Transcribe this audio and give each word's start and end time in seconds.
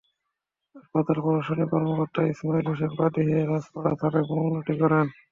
হাসপাতালের 0.75 1.23
প্রশাসনিক 1.25 1.67
কর্মকর্তা 1.71 2.21
ইসমাইল 2.31 2.65
হোসেন 2.69 2.91
বাদী 2.99 3.21
হয়ে 3.27 3.43
রাজপাড়া 3.43 3.91
থানায় 4.01 4.27
মামলাটি 4.31 4.73
করেন। 4.81 5.07